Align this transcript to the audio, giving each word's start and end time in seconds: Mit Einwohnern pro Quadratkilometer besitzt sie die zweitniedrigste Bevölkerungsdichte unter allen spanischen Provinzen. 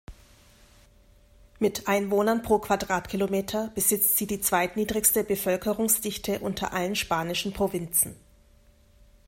Mit 1.59 1.87
Einwohnern 1.87 2.41
pro 2.41 2.57
Quadratkilometer 2.57 3.67
besitzt 3.75 4.17
sie 4.17 4.25
die 4.25 4.41
zweitniedrigste 4.41 5.23
Bevölkerungsdichte 5.23 6.39
unter 6.39 6.73
allen 6.73 6.95
spanischen 6.95 7.53
Provinzen. 7.53 8.15